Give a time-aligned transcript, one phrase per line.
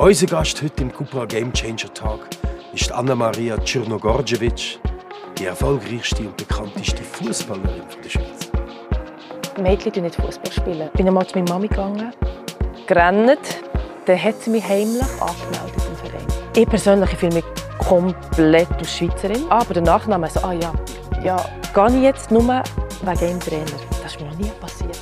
[0.00, 2.26] Unser Gast heute im Cupra Game Changer Talk
[2.72, 4.80] ist Anna-Maria Czernogorjevic,
[5.36, 8.50] die erfolgreichste und bekannteste Fußballerin der Schweiz.
[9.60, 10.52] Mädchen spielen nicht Fußball.
[10.52, 10.86] Spielen.
[10.86, 12.14] Ich bin einmal zu meiner Mami gegangen,
[12.86, 13.40] gerannt.
[14.06, 16.26] Dann hat sie mich heimlich angemeldet im Verein.
[16.56, 17.44] Ich persönlich fühle mich
[17.86, 19.50] komplett als Schweizerin.
[19.50, 20.72] Aber der Nachname so, ah ja,
[21.22, 21.44] ja,
[21.74, 23.66] gehe ich jetzt nur wegen dem Trainer.
[24.02, 24.98] Das ist mir noch nie passiert.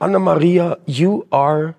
[0.00, 1.74] Anna-Maria, you are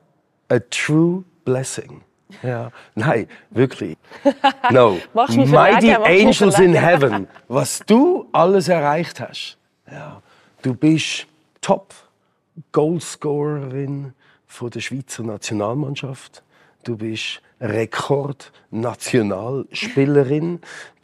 [0.49, 2.03] a true blessing.
[2.43, 3.98] Ja, nein, wirklich.
[4.71, 4.99] No.
[5.13, 6.73] Mighty Angels in.
[6.73, 7.27] Heaven.
[7.48, 9.57] Was du alles erreicht hast.
[9.91, 10.21] Ja,
[10.62, 11.26] du bist
[11.62, 11.93] Top
[12.71, 14.13] Goalscorerin
[14.48, 16.43] von der Schweizer Nationalmannschaft.
[16.84, 20.59] Du bist Rekord-Nationalspielerin.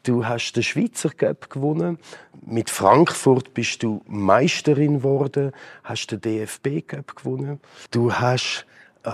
[0.08, 2.00] Du hast den Schweizer Cup gewonnen.
[2.46, 5.52] Mit Frankfurt bist du Meisterin geworden,
[5.84, 7.60] hast den DFB Cup gewonnen.
[7.92, 8.66] Du hast
[9.04, 9.12] äh,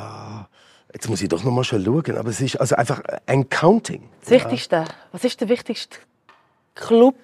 [0.94, 4.08] Jetzt muss ich doch noch mal schauen, aber es ist also einfach ein Counting.
[4.22, 5.98] Das Wichtigste, was ist der wichtigste
[6.76, 7.16] Club?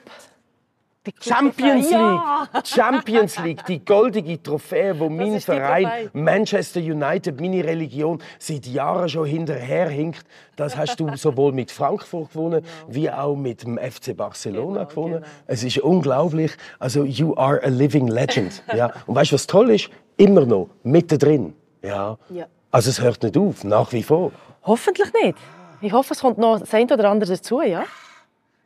[1.05, 2.45] Die Champions Ja!
[2.53, 6.09] League, Champions League, die goldige Trophäe, wo mein ist die Verein?
[6.11, 10.25] Manchester United, meine Religion, seit Jahren schon hinterherhinkt.
[10.57, 15.13] Das hast du sowohl mit Frankfurt gewonnen, wie auch mit dem FC Barcelona Genau, gewonnen.
[15.15, 15.27] genau.
[15.47, 16.51] Es ist unglaublich.
[16.79, 18.61] Also you are a living legend.
[18.75, 18.91] Ja.
[19.07, 19.89] Und weißt du, was toll ist?
[20.17, 21.53] Immer noch mittendrin.
[21.81, 22.17] Ja.
[22.29, 22.45] Ja.
[22.71, 24.33] Also es hört nicht auf, nach wie vor.
[24.63, 25.37] Hoffentlich nicht.
[25.79, 27.85] Ich hoffe, es kommt noch das eine oder andere dazu, ja?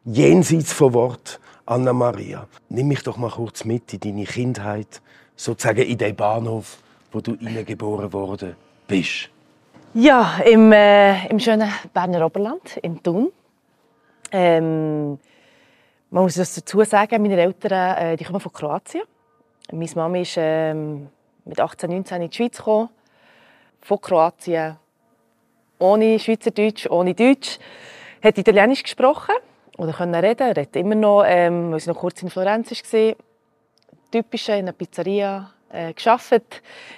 [0.05, 5.02] jenseits von Wort, Anna-Maria, nimm mich doch mal kurz mit in deine Kindheit,
[5.36, 6.80] sozusagen in den Bahnhof,
[7.11, 9.30] wo du hineingeboren worden bist.
[9.94, 13.31] Ja, im, äh, im schönen Berner Oberland, in Thun.
[14.31, 15.17] Ähm,
[16.09, 19.03] man muss das dazu sagen, meine Eltern äh, die kommen von Kroatien.
[19.72, 21.08] Meine Mama ist ähm,
[21.45, 22.89] mit 18, 19 in die Schweiz gekommen.
[23.81, 24.78] Von Kroatien.
[25.80, 27.58] Ohne Schweizerdeutsch, ohne Deutsch.
[28.22, 29.35] Hat Italienisch gesprochen
[29.78, 30.47] oder können reden.
[30.47, 33.16] Redet immer noch, ähm, weil sie noch kurz in Florenz war.
[34.11, 35.94] Typisch in einer Pizzeria äh,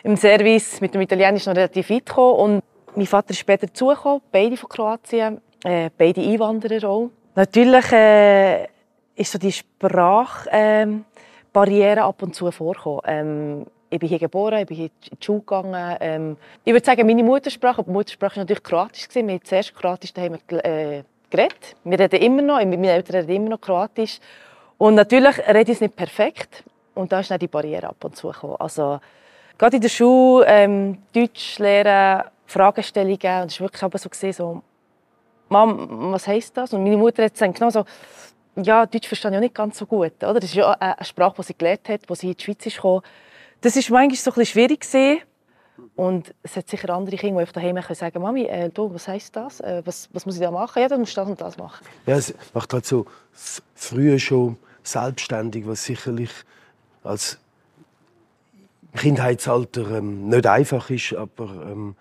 [0.03, 2.39] im Service mit dem Italienisch noch relativ weit gekommen.
[2.39, 2.63] Und
[2.95, 7.09] mein Vater ist später dazugekommen, beide von Kroatien, äh, beide Einwanderer auch.
[7.35, 8.65] Natürlich äh,
[9.15, 11.05] ist so die Sprachbarriere ähm,
[11.51, 13.01] Barriere ab und zu vorgekommen.
[13.05, 15.97] Ähm, ich bin hier geboren, ich bin hier in die Schule gegangen.
[16.01, 19.07] Ähm, ich würde sagen, meine Muttersprache, aber Muttersprache war natürlich Kroatisch.
[19.13, 21.03] Wir haben zuerst Kroatisch daheim äh,
[21.35, 21.75] geredet.
[21.83, 24.19] Wir reden immer noch, meine Eltern reden immer noch Kroatisch.
[24.77, 26.63] Und natürlich rede ich es nicht perfekt.
[26.93, 28.55] Und da ist dann die Barriere ab und zu gekommen.
[28.59, 28.99] Also,
[29.57, 33.41] gerade in der Schule, ähm, Deutsch lernen, Fragestellungen.
[33.41, 34.61] Und es war wirklich aber so, gewesen, so
[35.49, 36.73] Mom, was heisst das?
[36.73, 37.85] Und meine Mutter hat gesagt, genau so,
[38.55, 40.23] ja, Deutsch verstehe ich auch nicht ganz so gut.
[40.23, 40.35] Oder?
[40.35, 42.75] Das ist ja eine Sprache, die sie gelernt hat, als sie in die Schweiz ist
[42.75, 43.01] gekommen.
[43.61, 44.81] Das war manchmal so ein bisschen schwierig.
[44.81, 45.21] Gewesen.
[45.95, 49.07] Und es hat sicher andere Kinder, die einfach daheim können sagen Mami, äh, du, was
[49.07, 49.59] heisst das?
[49.59, 50.81] Äh, was, was muss ich da machen?
[50.81, 51.85] Ja, dann musst du das und das machen.
[52.05, 53.05] Ja, es macht halt so
[53.75, 56.31] früher schon selbstständig, was sicherlich
[57.03, 57.39] als
[58.95, 61.95] Kindheitsalter ähm, nicht einfach ist, aber ähm,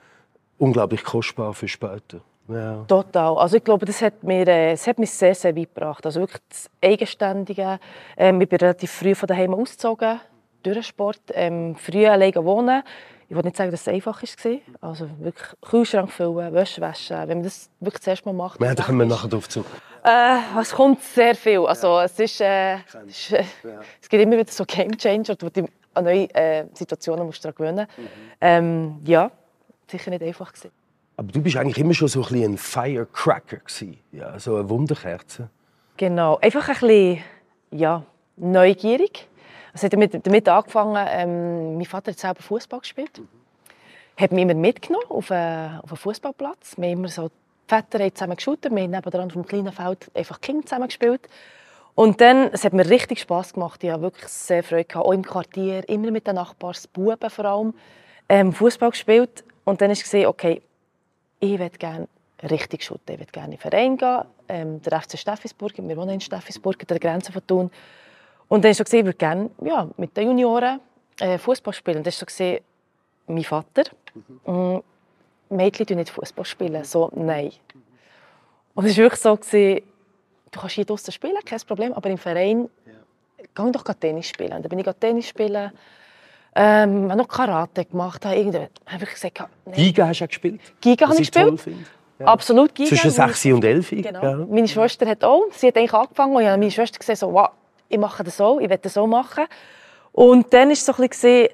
[0.59, 2.21] unglaublich kostbar für später.
[2.49, 2.85] Ja.
[2.87, 3.39] Total.
[3.39, 6.05] Also ich glaube, das hat mir, äh, es hat mich sehr, sehr weit gebracht.
[6.05, 7.79] Also wirklich das Eigenständige.
[8.17, 10.21] Ähm, ich bin relativ früh von daheim ausgezogen,
[10.63, 11.21] durch den Sport.
[11.33, 12.83] Ähm, früh alleine wohnen.
[13.29, 14.59] Ich will nicht sagen, dass es einfach war.
[14.81, 17.17] Also wirklich Kühlschrank füllen, Wäsche waschen.
[17.17, 18.61] Wenn man das wirklich das erste Mal macht.
[18.61, 19.67] Ja, da kommen wir nachher drauf zurück.
[20.05, 21.61] Äh, es kommt sehr viel.
[21.61, 23.45] Also, es, ist, äh, es, ist, äh,
[24.03, 27.55] es gibt immer wieder so Game Changer, wo du an neue äh, Situationen musst daran
[27.55, 28.11] gewöhnen musst.
[28.41, 29.31] Ähm, ja,
[29.91, 30.53] sicher nicht einfach.
[30.53, 30.71] Gewesen.
[31.17, 33.99] Aber du bist eigentlich immer schon so ein, bisschen ein Firecracker gewesen.
[34.13, 35.49] ja, so eine Wunderkerze.
[35.97, 37.19] Genau, einfach ein bisschen
[37.71, 38.03] ja,
[38.37, 39.29] neugierig.
[39.83, 43.21] Hat damit, damit angefangen, ähm, mein Vater hat selber Fußball gespielt.
[44.17, 46.75] Hat mich immer mitgenommen auf einen, auf einen Fußballplatz.
[46.77, 47.35] Wir haben immer so, die
[47.67, 51.29] Väter haben zusammen geschaut, wir haben nebenan dem kleinen Feld einfach Kinder zusammen gespielt.
[51.97, 53.83] Und dann, es hat mir richtig Spass gemacht.
[53.85, 57.75] Ich habe wirklich sehr Freude gehabt, auch im Quartier, immer mit den Nachbarsbuben vor allem,
[58.29, 59.45] ähm, Fußball gespielt.
[59.65, 60.63] Und dann ist gesehen, okay,
[61.41, 62.09] ich würde gerne
[62.51, 63.15] richtig shooten.
[63.15, 65.73] Ich würde gerne in den Verein gehen, ähm, der FC Steffisburg.
[65.77, 67.71] Wir wohnen in Steffisburg, an der Grenze von Thun.
[68.49, 70.81] Und dann ist so gesehen, ich würde gerne ja, mit den Junioren
[71.21, 71.99] äh, Fußball spielen.
[71.99, 72.63] Und das ist so gesehen,
[73.27, 73.85] mein Vater.
[74.47, 74.79] Mm,
[75.51, 76.85] Mädchen tun nicht Fußball spielen.
[76.85, 77.53] So, nein.
[78.75, 79.83] Und es war wirklich so, gewesen,
[80.51, 82.69] du kannst hier draußen spielen, kein Problem, aber im Verein,
[83.55, 84.53] geh doch Tennis spielen.
[84.53, 85.73] Und dann bin ich Tennis spielen,
[86.57, 89.75] ähm, habe noch Karate gemacht, habe irgendwie, habe ich gesagt, nein.
[89.75, 90.61] Giga hast du auch gespielt?
[90.81, 91.77] Giga habe ich gespielt.
[92.19, 92.27] Ja.
[92.27, 92.91] Absolut Giga.
[92.91, 93.91] Zwischen Meine- 6 und 11.
[93.91, 94.23] Genau.
[94.23, 94.37] Ja.
[94.49, 95.47] Meine Schwester hat auch.
[95.51, 97.51] Sie hat eigentlich angefangen und ich habe meine Schwester gesehen, so, wow,
[97.89, 99.45] ich mache das so, ich will das so machen.
[100.13, 101.49] Und dann war es so ein bisschen,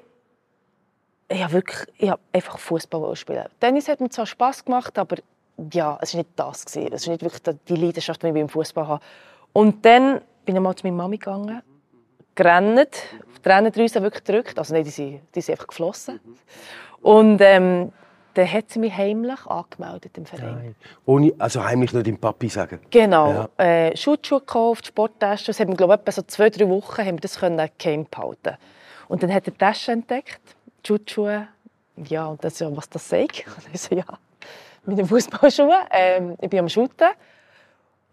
[1.27, 3.45] ich habe wirklich ich habe einfach Fußball spielen.
[3.59, 5.17] Tennis hat mir zwar Spass gemacht, aber
[5.71, 6.65] ja, es war nicht das.
[6.65, 6.93] Gewesen.
[6.93, 9.03] Es ist nicht wirklich die Leidenschaft, die ich beim Fußball habe.
[9.53, 11.61] Und dann bin ich mal zu meiner Mami gegangen,
[12.35, 12.89] gerannt,
[13.35, 14.57] die Tränendrüse wirklich gedrückt.
[14.57, 16.19] Also nein, die sind, die sind einfach geflossen.
[17.01, 17.91] Und ähm,
[18.33, 20.55] dann hat sie mich heimlich angemeldet im Verein.
[20.55, 20.75] Nein.
[21.05, 22.79] Ohne, also heimlich nicht dem Papi sagen?
[22.89, 23.47] Genau.
[23.57, 23.65] Ja.
[23.65, 25.47] Äh, Schutzschuhe gekauft, Sporttasche.
[25.47, 28.57] Das haben wir, glaube ich, so zwei, drei Wochen haben wir das können geheim behalten.
[29.07, 30.41] Und dann hat er die Tasche entdeckt,
[30.83, 31.47] die Schutzschuhe.
[32.07, 33.45] Ja, und das ja, was das sagt.
[33.57, 34.05] Und ich so, ja,
[34.85, 35.75] meine Fußballschuhe.
[35.91, 37.09] Ähm, ich bin am Shooten.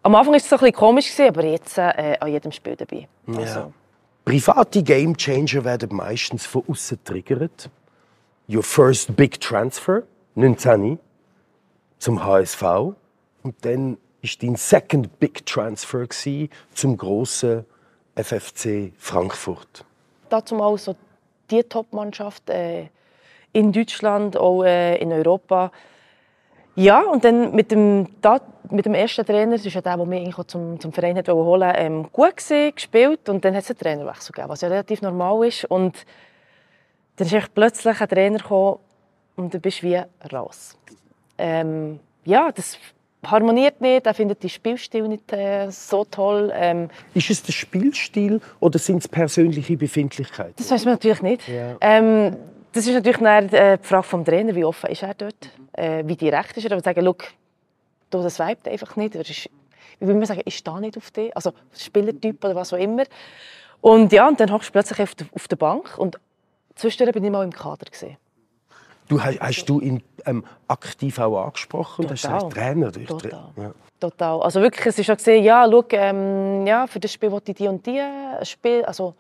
[0.03, 3.09] Am Anfang war es so ein bisschen komisch, aber jetzt äh, an jedem Spiel dabei.
[3.27, 3.39] Ja.
[3.39, 3.73] Also.
[4.25, 7.71] Private Gamechanger werden meistens von außen triggert
[8.49, 10.05] your first big transfer,
[10.35, 10.99] 19
[11.99, 12.63] zum HSV.
[13.43, 16.07] Und dann war dein second big transfer
[16.75, 17.65] zum grossen
[18.17, 19.85] FFC Frankfurt.
[20.29, 20.97] Dazu mal so
[21.51, 22.89] die Top-Mannschaft äh,
[23.53, 25.71] in Deutschland, auch äh, in Europa.
[26.75, 28.41] Ja, und dann mit dem, da,
[28.71, 31.73] mit dem ersten Trainer, das ist ja der, der mich zum, zum Verein hat holen
[31.75, 33.29] ähm, gut gewesen, gespielt.
[33.29, 35.65] Und dann hat es einen Trainerwechsel gegeben, was ja relativ normal ist.
[35.65, 36.05] Und
[37.19, 38.79] dann ist plötzlich ein Trainer gekommen
[39.37, 40.01] und du bist wie
[40.33, 40.77] raus.
[41.37, 42.79] Ähm, ja, das
[43.27, 46.53] harmoniert nicht, er findet die Spielstil nicht äh, so toll.
[46.55, 50.55] Ähm, ist es der Spielstil oder sind es persönliche Befindlichkeiten?
[50.57, 51.49] Das weiß man natürlich nicht.
[51.49, 51.77] Ja.
[51.81, 52.37] Ähm,
[52.73, 56.17] das ist natürlich äh, die Frage vom Trainer, wie offen ist er dort, äh, wie
[56.17, 56.73] direkt ist er.
[56.73, 57.25] Aber sagen, Look,
[58.11, 59.15] du, das vibet einfach nicht.
[59.17, 59.51] Ist,
[59.99, 63.05] wie will man sagen, ich stehe nicht auf dich, also Spielertyp oder was auch immer.
[63.81, 66.19] Und ja, und dann hockst du plötzlich auf der, auf der Bank und
[66.79, 67.87] Zwischendurch bin ich mal im Kader.
[67.87, 68.17] Gewesen.
[69.09, 72.03] Du, hast, hast du ihn ähm, aktiv auch angesprochen?
[72.03, 72.17] Total.
[72.17, 72.93] Das heißt, Trainer?
[72.93, 73.51] Total.
[73.57, 73.75] Ja.
[73.99, 74.43] Total.
[74.43, 77.59] Also wirklich, es ist schon gesehen, ja, schau, ähm, ja, für das Spiel wollte ich
[77.59, 79.15] die und die ein Spiel, also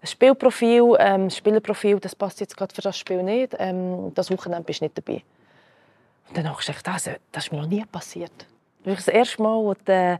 [0.00, 3.56] ein Spielprofil, ähm, Spielerprofil, das passt jetzt gerade für das Spiel nicht.
[3.58, 5.22] Ähm, das Wochenende bist du nicht dabei.
[6.28, 8.46] Und dann habe ich gedacht, das, das ist mir noch nie passiert.
[8.84, 10.18] Das erste Mal, du, äh,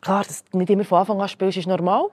[0.00, 2.08] klar, dass du nicht immer von Anfang an spielst, ist normal.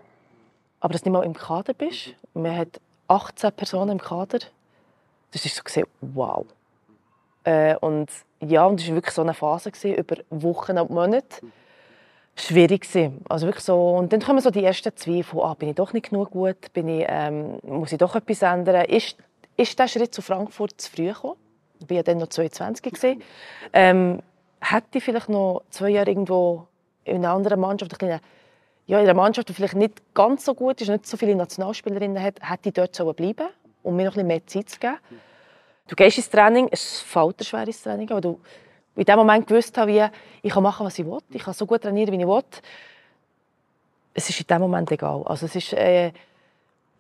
[0.82, 2.16] Aber dass du nicht mal im Kader bist.
[2.34, 4.40] Man hat 18 Personen im Kader.
[5.32, 6.46] Das ist so gesehen, wow.
[7.44, 8.10] Äh, und
[8.42, 11.42] ja, und es war wirklich so eine Phase gewesen, über Wochen und Monate.
[12.36, 13.24] Schwierig gewesen.
[13.30, 13.92] Also wirklich so.
[13.92, 15.42] Und dann kommen so die ersten Zweifel.
[15.42, 16.74] Ah, bin ich doch nicht genug gut?
[16.74, 18.86] Bin ich, ähm, muss ich doch etwas ändern?
[18.86, 19.18] Ist,
[19.58, 21.36] ist der Schritt zu Frankfurt zu früh gekommen?
[21.80, 22.94] Ich war ja dann noch 22.
[22.94, 23.22] Gewesen.
[23.74, 24.22] Ähm,
[24.60, 26.68] hätte ich vielleicht noch zwei Jahre irgendwo
[27.04, 28.20] in einer anderen Mannschaft eine
[28.92, 32.22] ja, in einer Mannschaft, die vielleicht nicht ganz so gut ist, nicht so viele Nationalspielerinnen
[32.22, 33.48] hat, hätte ich dort bleiben
[33.84, 34.98] um mir noch ein bisschen mehr Zeit zu geben.
[35.88, 38.42] Du gehst ins Training, es fällt ein schweres Training, aber du
[38.98, 40.06] in dem Moment gewusst hast, wie
[40.42, 41.20] ich kann machen, was ich will.
[41.30, 42.44] Ich kann so gut trainieren, wie ich will.
[44.14, 45.24] Es ist in dem Moment egal.
[45.24, 46.12] Also es, ist, äh,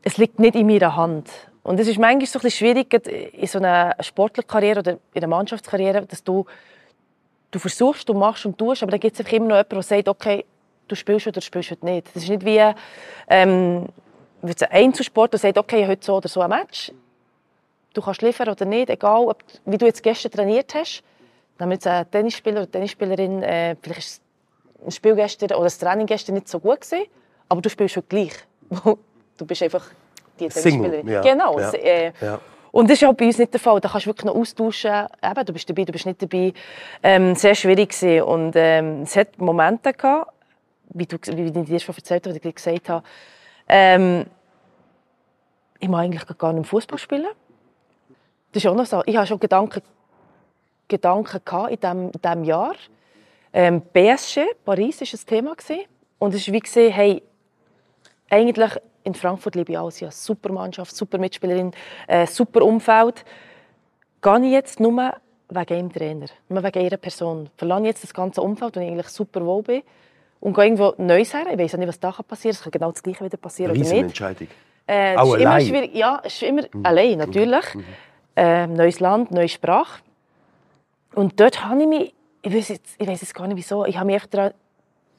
[0.01, 1.29] es liegt nicht in meiner Hand.
[1.61, 5.27] Und es ist manchmal so ein bisschen schwierig in so einer Sportlerkarriere oder in einer
[5.27, 6.45] Mannschaftskarriere, dass du,
[7.51, 10.07] du versuchst, du machst und tust, aber dann gibt es immer noch jemanden, der sagt,
[10.07, 10.45] okay,
[10.91, 12.07] du spielst oder du spielst heute nicht.
[12.13, 12.59] Das ist nicht wie
[13.29, 13.87] ähm,
[14.41, 16.91] ein Einzelsport, der sagt, okay, heute so oder so ein Match.
[17.93, 21.03] Du kannst liefern oder nicht, egal, ob, wie du jetzt gestern trainiert hast.
[21.57, 24.21] Dann jetzt ein Tennisspieler oder Tennisspielerin, äh, vielleicht ist
[24.85, 27.05] ein Spiel gestern oder das Training gestern nicht so gut gewesen,
[27.49, 28.33] aber du spielst heute gleich.
[29.37, 29.85] du bist einfach
[30.39, 31.07] die Tennisspielerin.
[31.07, 31.21] Ja.
[31.21, 31.59] Genau.
[31.59, 31.71] Ja.
[31.71, 32.39] Äh, ja.
[32.71, 33.79] Und das ist auch bei uns nicht der Fall.
[33.81, 35.07] Da kannst du wirklich noch austauschen.
[35.21, 36.53] Eben, du bist dabei, du bist nicht dabei.
[37.03, 38.23] Ähm, sehr schwierig gewesen.
[38.23, 40.31] Und ähm, es hat Momente gehabt,
[40.93, 43.05] wie, du, wie ich dir schon erzählt habe, ich gesagt habe,
[43.67, 44.25] ähm,
[45.79, 47.27] ich mag eigentlich gar nicht Fußball spielen.
[48.51, 49.01] Das ist auch noch so.
[49.05, 49.81] Ich hatte schon Gedanken,
[50.87, 52.75] Gedanken in diesem, in diesem Jahr.
[53.53, 55.55] Ähm, BSG, Paris, war ein Thema.
[55.55, 55.85] Gewesen.
[56.19, 57.23] Und es war wie, gewesen, hey,
[58.29, 58.71] eigentlich
[59.03, 59.99] in Frankfurt liebe ich alles.
[59.99, 61.71] Ja, super Mannschaft, super Mitspielerin,
[62.07, 63.25] äh, super Umfeld.
[64.21, 65.13] Gehe ich jetzt nur
[65.49, 67.49] wegen einem Trainer, nur wegen ihrer Person.
[67.57, 69.81] Verlange jetzt das ganze Umfeld, wo ich eigentlich super wohl bin
[70.41, 71.45] und gehe irgendwo Neues her.
[71.49, 72.59] Ich weiß nicht, was da passieren kann.
[72.59, 74.19] Es kann genau das Gleiche wieder passieren Riesen oder nicht.
[74.19, 74.47] Entscheidung.
[74.87, 75.67] Äh, Auch ist allein?
[75.67, 75.95] Immer.
[75.95, 76.85] Ja, es ist immer mhm.
[76.85, 77.75] allein, natürlich.
[77.75, 77.85] Mhm.
[78.35, 80.01] Äh, neues Land, neue Sprache.
[81.13, 83.97] Und dort habe ich mich, ich weiß jetzt, ich weiß jetzt gar nicht wieso, ich
[83.97, 84.53] habe mich, daran,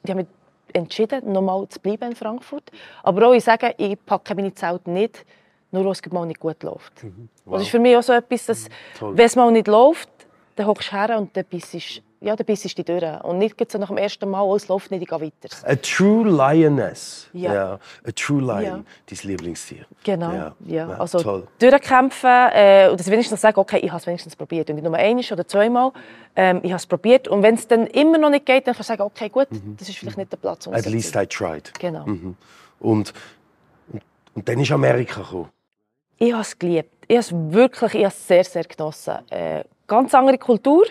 [0.03, 0.29] ich habe mich
[0.73, 2.71] entschieden, nochmal zu bleiben in Frankfurt.
[3.03, 5.25] Aber auch ich sage, ich packe meine Zelt nicht,
[5.71, 7.03] nur weil es mal nicht gut läuft.
[7.03, 7.29] Mhm.
[7.45, 7.53] Wow.
[7.53, 8.67] Das ist für mich auch so etwas, dass,
[8.99, 9.17] mhm.
[9.17, 10.09] wenn es mal nicht läuft,
[10.55, 11.79] dann hockst du her und dann bist du
[12.23, 13.23] ja, dann bist du durch.
[13.23, 15.49] Und nicht so nach dem ersten Mal, oh, es läuft nicht, ich gehe weiter.
[15.63, 17.27] A true lioness.
[17.33, 17.53] Ja.
[17.53, 17.79] ja.
[18.05, 18.83] A true lion, ja.
[19.07, 19.85] dein Lieblingstier.
[20.03, 20.55] Genau, ja.
[20.65, 20.87] ja.
[20.97, 21.47] Also toll.
[21.59, 24.69] durchkämpfen äh, und das wenigstens sagen, okay, ich habe es wenigstens probiert.
[24.69, 25.91] Und nicht nur einmal oder zweimal,
[26.35, 27.27] ähm, ich habe es probiert.
[27.27, 29.75] Und wenn es dann immer noch nicht geht, dann kannst du sagen, okay, gut, mhm.
[29.77, 30.67] das ist vielleicht nicht der Platz.
[30.67, 31.73] At least I tried.
[31.77, 32.05] Genau.
[32.05, 32.37] Mhm.
[32.79, 33.13] Und,
[33.91, 34.01] und,
[34.33, 35.49] und dann ist Amerika gekommen.
[36.17, 36.89] Ich habe es geliebt.
[37.07, 39.15] ich habe es wirklich ich habe es sehr, sehr genossen.
[39.29, 40.85] Äh, ganz andere Kultur,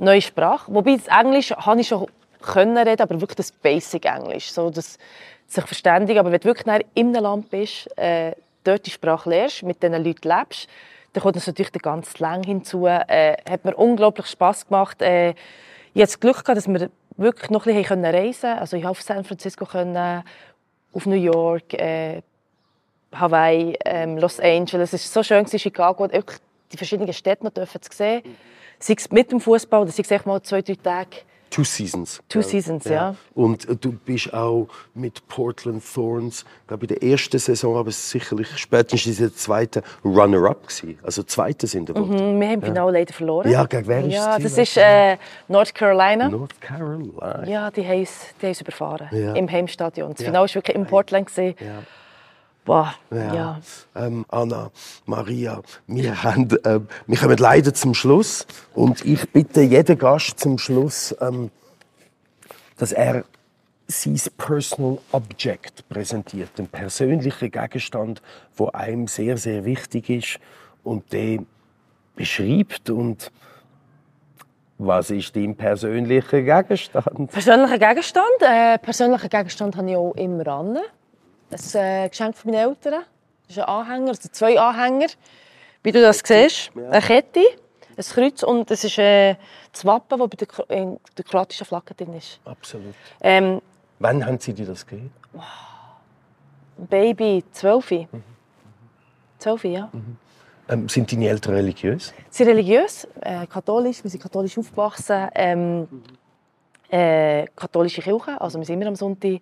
[0.00, 0.72] neue Sprache.
[0.72, 2.06] Wobei das Englisch habe ich schon
[2.40, 4.50] können reden, aber wirklich das Basic Englisch.
[4.50, 4.98] So, das
[5.46, 6.18] sich verständigen.
[6.18, 8.32] Aber wenn du wirklich in einem Land bist, äh,
[8.64, 10.68] dort die Sprache lernst, mit diesen Leuten lebst,
[11.12, 12.86] dann kommt natürlich der ganze Slang hinzu.
[12.86, 15.02] Äh, hat mir unglaublich Spass gemacht.
[15.02, 15.30] Äh,
[15.92, 18.58] ich hatte das Glück gehabt, dass wir wirklich noch ein bisschen reisen konnten.
[18.58, 20.24] Also ich habe auf San Francisco können,
[20.92, 22.22] auf New York, äh,
[23.12, 24.92] Hawaii, ähm, Los Angeles.
[24.92, 26.38] Es war so schön, Chicago, wirklich
[26.72, 28.22] die verschiedenen Städte noch dürfen zu sehen.
[28.80, 31.18] Sei es mit dem Fußball oder sei es mal zwei, drei Tage
[31.50, 32.22] Two Seasons.
[32.28, 32.92] Two Seasons, ja.
[32.92, 33.14] ja.
[33.34, 37.90] Und äh, du bist auch mit Portland Thorns, glaube ich, in der ersten Saison, aber
[37.90, 40.98] sicherlich spätestens in der zweiten Runner-up gewesen.
[41.02, 42.00] Also Zweite sind wir.
[42.00, 42.66] Mhm, wir haben ja.
[42.66, 43.50] Finale leider verloren.
[43.50, 44.58] Ja, gegen wer ist ja, das?
[44.58, 45.16] ist äh,
[45.48, 46.28] North Carolina.
[46.28, 47.44] North Carolina.
[47.46, 48.06] Ja, die haben
[48.40, 49.08] es überfahren.
[49.10, 49.34] Ja.
[49.34, 50.12] Im Heimstadion.
[50.14, 51.26] Das Finale war wirklich in Portland.
[51.26, 51.56] Gewesen.
[51.58, 51.82] Ja.
[52.64, 53.34] Boah, ja.
[53.34, 53.60] ja.
[53.94, 54.70] Ähm, Anna,
[55.06, 58.46] Maria, wir, haben, äh, wir kommen leider zum Schluss.
[58.74, 61.50] Und ich bitte jeden Gast zum Schluss, ähm,
[62.76, 63.24] dass er
[63.88, 66.50] sein Personal Object präsentiert.
[66.58, 68.22] Ein persönlicher Gegenstand,
[68.58, 70.38] der einem sehr, sehr wichtig ist
[70.84, 71.46] und den
[72.14, 72.90] beschreibt.
[72.90, 73.32] Und
[74.78, 77.30] was ist dein persönlicher Gegenstand?
[77.32, 78.26] Persönlicher Gegenstand?
[78.40, 80.78] Äh, persönlicher Gegenstand habe ich auch immer an
[81.50, 83.04] ein äh, Geschenk von meinen Eltern.
[83.46, 85.08] Das ist ein Anhänger, also zwei Anhänger.
[85.82, 87.40] Wie du das siehst, eine Kette,
[87.96, 89.36] ein Kreuz und es ist äh,
[89.72, 92.38] das Wappen, das bei der, in der kroatischen Flagge drin ist.
[92.44, 92.94] Absolut.
[93.20, 93.60] Ähm,
[93.98, 95.12] Wann haben Sie dir das gegeben?
[96.76, 97.90] Baby, zwölf.
[97.90, 98.08] Mhm.
[99.38, 99.88] Zwölf, ja.
[99.92, 100.16] Mhm.
[100.68, 102.14] Ähm, sind deine Eltern religiös?
[102.30, 104.02] Sie sind religiös, äh, katholisch.
[104.02, 105.28] Wir sind katholisch aufgewachsen.
[105.34, 105.88] Ähm,
[106.90, 109.40] äh, katholische Kirche, also wir sind immer am Sonntag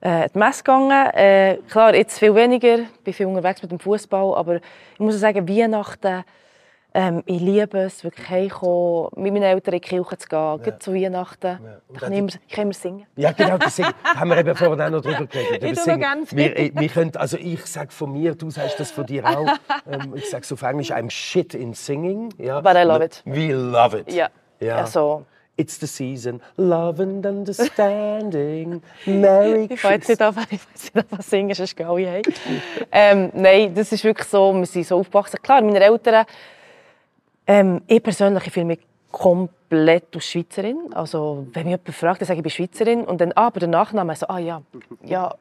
[0.00, 1.10] äh, die Messe gegangen.
[1.14, 5.18] Äh, klar, jetzt viel weniger, ich bin viel unterwegs mit dem Fußball, aber ich muss
[5.18, 6.24] sagen, Weihnachten,
[6.96, 10.78] ähm, ich liebe es, wirklich heimkommen, mit meinen Eltern in die Kirche zu gehen, ja.
[10.78, 11.46] zu Weihnachten.
[11.46, 11.58] Ja.
[11.92, 13.06] Da kann ich, immer, ich kann immer singen.
[13.16, 13.92] Ja, genau, das singen.
[14.04, 15.62] haben wir eben vorhin auch noch drüber geredet.
[15.72, 16.00] ich singen.
[16.00, 19.26] Ganz wir, äh, wir können, also ich sage von mir, du sagst das von dir
[19.26, 19.46] auch.
[19.90, 22.32] ähm, ich sage es auf Englisch, I'm shit in singing.
[22.38, 22.62] Ja.
[22.62, 23.22] But I love it.
[23.26, 24.10] We love it.
[24.10, 24.30] Ja.
[24.60, 24.76] ja.
[24.76, 25.26] Also,
[25.58, 29.78] It's the season, love and understanding, Merry Christmas.
[29.78, 32.22] Ich weiß nicht, ob ich was singen, sonst gehe ich heim.
[32.92, 35.40] ähm, Nein, das ist wirklich so, wir sind so aufgewachsen.
[35.42, 36.26] Klar, meine Eltern,
[37.46, 40.92] ähm, ich persönlich fühle mich komplett als Schweizerin.
[40.92, 43.04] Also, wenn mich jemand fragt, dann sage ich, ich bin Schweizerin.
[43.04, 44.60] Und dann, ah, aber der Nachname, so, ah ja,
[45.02, 45.34] ja.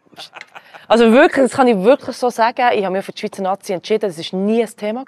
[0.87, 2.69] Also wirklich, das kann ich wirklich so sagen.
[2.73, 5.03] Ich habe mich für die Schweizer Nazi entschieden, das war nie ein Thema.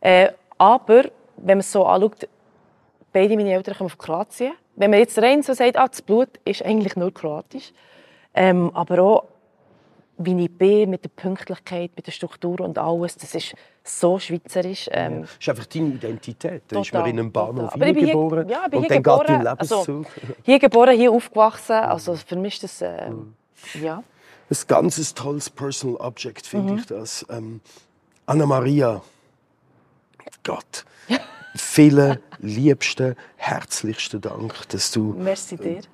[0.00, 1.04] Äh, aber,
[1.36, 2.28] wenn man es so anschaut,
[3.14, 4.52] beide meine Eltern kommen von Kroatien.
[4.76, 7.72] Wenn man jetzt rein so sagt, ah, das Blut ist eigentlich nur kroatisch.
[8.34, 9.24] Ähm, aber auch,
[10.18, 13.54] wie ich bin, mit der Pünktlichkeit, mit der Struktur und alles, das ist
[13.84, 14.88] so schweizerisch.
[14.90, 15.22] Ähm.
[15.22, 16.62] Das ist einfach deine Identität.
[16.68, 19.28] Da ist man in einem Bahnhof hier geboren ja, bin und hier dann geboren, geht
[19.28, 19.88] dein Lebenszug.
[19.88, 20.04] Also,
[20.42, 21.72] hier geboren, hier aufgewachsen.
[21.76, 23.34] Also für mich ist das, äh, mhm.
[23.80, 24.02] ja.
[24.50, 26.78] Ein ganz tolles Personal Object, finde mhm.
[26.80, 27.24] ich das.
[27.30, 27.60] Ähm,
[28.26, 29.02] Anna Maria,
[30.42, 30.84] Gott.
[31.54, 35.16] vielen liebsten, herzlichsten Dank, dass du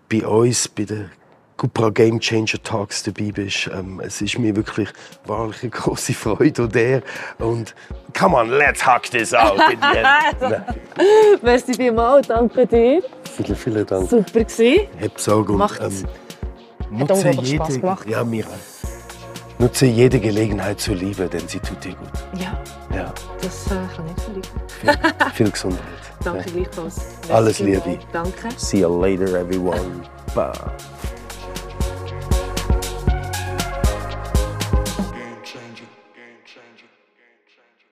[0.08, 1.10] bei uns, bei den
[1.56, 3.68] Cupra Game Changer Talks dabei bist.
[3.74, 4.88] Ähm, es ist mir wirklich
[5.26, 7.02] wahrlich eine große Freude und der
[7.38, 7.74] und
[8.18, 9.58] come on, let's hack this out.
[11.42, 13.02] Merci vielmals, danke dir.
[13.36, 14.08] Vielen, vielen Dank.
[14.08, 14.86] Super gewesen.
[15.02, 16.06] Hab Sorge und ähm,
[16.90, 18.46] nutze jede, ja, mir
[19.60, 22.08] Nutze jede Gelegenheit zur Liebe, denn sie tut dir gut.
[22.40, 22.58] Ja.
[22.96, 23.12] ja.
[23.42, 24.09] Das äh, kann ich
[24.42, 25.32] verlieren.
[25.34, 25.84] Viel, Gesundheit.
[26.24, 27.00] Danke gleichfalls.
[27.30, 27.98] Alles Liebe.
[28.12, 28.48] Danke.
[28.56, 30.02] See you later, everyone.
[30.34, 30.52] Bye.